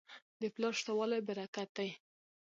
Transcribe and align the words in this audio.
د 0.41 0.43
پلار 0.53 0.73
شته 0.81 0.91
والی 0.97 1.19
برکت 1.29 1.69
دی. 1.77 1.89